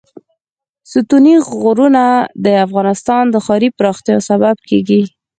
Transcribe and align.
ستوني 0.91 1.33
غرونه 1.59 2.05
د 2.45 2.47
افغانستان 2.65 3.23
د 3.29 3.35
ښاري 3.45 3.69
پراختیا 3.77 4.17
سبب 4.29 4.55
کېږي. 4.69 5.01